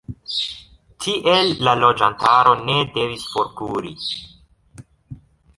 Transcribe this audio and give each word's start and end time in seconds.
Tiel 1.05 1.51
la 1.67 1.75
loĝantaro 1.83 2.55
ne 2.63 2.79
devis 2.97 3.29
forkuri. 3.35 3.95